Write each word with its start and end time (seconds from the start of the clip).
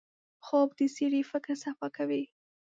خوب 0.45 0.69
د 0.77 0.81
سړي 0.97 1.21
فکر 1.31 1.51
صفا 1.63 1.87
کوي 1.97 2.23